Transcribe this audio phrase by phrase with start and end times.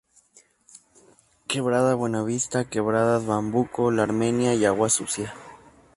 [1.45, 5.35] Quebrada Buenavista: Quebradas Bambuco, La Armenia y Agua Sucia.